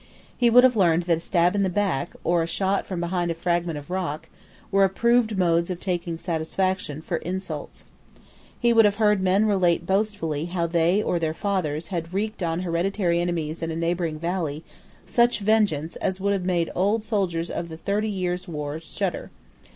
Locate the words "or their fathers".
11.03-11.89